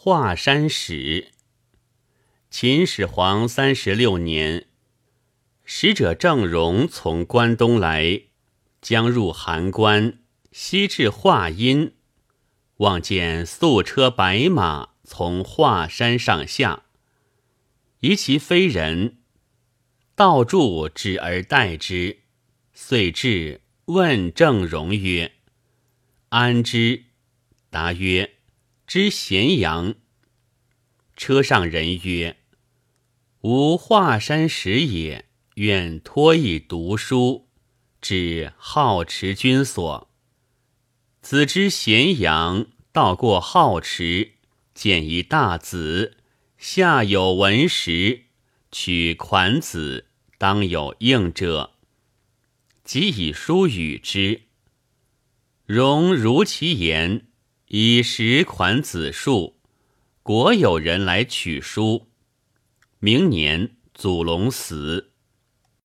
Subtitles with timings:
[0.00, 1.32] 华山史。
[2.50, 4.68] 秦始皇三十六年，
[5.64, 8.22] 使者郑荣从关东来，
[8.80, 10.20] 将入函关，
[10.52, 11.94] 西至华阴，
[12.76, 16.84] 望见素车白马从华山上下，
[17.98, 19.18] 疑其非人，
[20.14, 22.20] 道助止而待之，
[22.72, 25.32] 遂至问郑荣曰
[26.30, 27.06] ：“安之？”
[27.68, 28.36] 答曰
[28.88, 29.94] ：“知咸阳。”
[31.14, 32.38] 车上人曰
[33.42, 35.26] ：“吾华山时也，
[35.56, 37.48] 愿托意读书，
[38.00, 40.10] 至好池君所。
[41.20, 44.32] 子知咸阳，到过好池，
[44.72, 46.16] 见一大子，
[46.56, 48.22] 下有文石，
[48.72, 50.06] 取款子，
[50.38, 51.74] 当有应者。
[52.84, 54.44] 即以书与之，
[55.66, 57.26] 容如其言。”
[57.70, 59.58] 以十款子数，
[60.22, 62.08] 果有人来取书。
[62.98, 65.12] 明年祖龙死，